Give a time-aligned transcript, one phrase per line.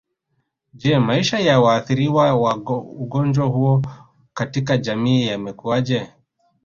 [0.73, 3.81] Je maisha ya waathiriwa wa ugonjwa huo
[4.33, 6.07] katika jamii yamekuaje